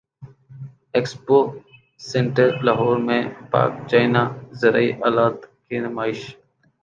[0.95, 1.37] expo
[1.99, 4.23] centre Lahore میں Pak China
[4.59, 6.19] زرعی الات کی نمائش